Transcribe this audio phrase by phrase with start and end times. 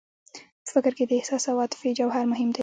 [0.63, 2.59] په فکر کې د احساس او عاطفې جوهر مهم دی